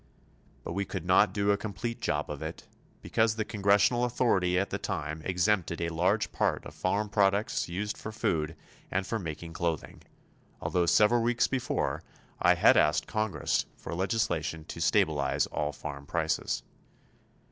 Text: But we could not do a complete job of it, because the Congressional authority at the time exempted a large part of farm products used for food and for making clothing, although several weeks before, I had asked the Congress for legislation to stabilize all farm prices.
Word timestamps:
But 0.63 0.73
we 0.73 0.83
could 0.83 1.05
not 1.05 1.31
do 1.31 1.51
a 1.51 1.57
complete 1.57 2.01
job 2.01 2.31
of 2.31 2.41
it, 2.41 2.65
because 3.03 3.35
the 3.35 3.45
Congressional 3.45 4.03
authority 4.03 4.57
at 4.57 4.71
the 4.71 4.79
time 4.79 5.21
exempted 5.23 5.79
a 5.79 5.93
large 5.93 6.31
part 6.31 6.65
of 6.65 6.73
farm 6.73 7.07
products 7.07 7.69
used 7.69 7.99
for 7.99 8.11
food 8.11 8.55
and 8.89 9.05
for 9.05 9.19
making 9.19 9.53
clothing, 9.53 10.01
although 10.59 10.87
several 10.87 11.21
weeks 11.21 11.45
before, 11.47 12.01
I 12.41 12.55
had 12.55 12.77
asked 12.77 13.05
the 13.05 13.11
Congress 13.11 13.67
for 13.77 13.93
legislation 13.93 14.65
to 14.69 14.81
stabilize 14.81 15.45
all 15.45 15.71
farm 15.71 16.07
prices. 16.07 16.63